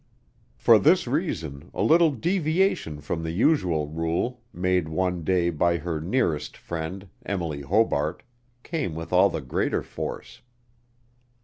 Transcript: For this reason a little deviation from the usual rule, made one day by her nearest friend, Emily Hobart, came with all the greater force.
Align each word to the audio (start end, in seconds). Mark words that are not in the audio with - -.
For 0.57 0.79
this 0.79 1.05
reason 1.05 1.69
a 1.75 1.83
little 1.83 2.09
deviation 2.09 3.01
from 3.01 3.21
the 3.21 3.29
usual 3.29 3.87
rule, 3.87 4.41
made 4.51 4.89
one 4.89 5.23
day 5.23 5.51
by 5.51 5.77
her 5.77 6.01
nearest 6.01 6.57
friend, 6.57 7.07
Emily 7.23 7.61
Hobart, 7.61 8.23
came 8.63 8.95
with 8.95 9.13
all 9.13 9.29
the 9.29 9.41
greater 9.41 9.83
force. 9.83 10.41